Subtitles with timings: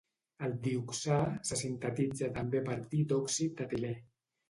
[0.45, 1.19] El dioxà
[1.51, 3.97] se sintetitza també a partir d'òxid d'etilè.